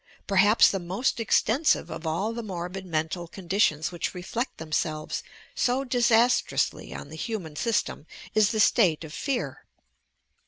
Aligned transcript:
Perhaps 0.25 0.71
the 0.71 0.79
most 0.79 1.19
extensive 1.19 1.91
of 1.91 2.07
all 2.07 2.33
the 2.33 2.41
morbid 2.41 2.87
mental 2.87 3.27
conditions 3.27 3.91
which 3.91 4.15
reflect 4.15 4.57
themselves 4.57 5.21
so 5.53 5.83
disastrously 5.83 6.91
on 6.91 7.09
the 7.09 7.15
human 7.15 7.55
sy.itcm, 7.55 8.07
is 8.33 8.49
the 8.49 8.59
state 8.59 9.03
of 9.03 9.13
fear. 9.13 9.63